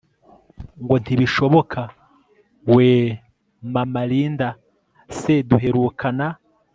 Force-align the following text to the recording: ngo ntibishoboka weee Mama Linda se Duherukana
ngo 0.83 0.95
ntibishoboka 1.03 1.81
weee 2.73 3.09
Mama 3.73 4.01
Linda 4.09 4.49
se 5.19 5.33
Duherukana 5.47 6.27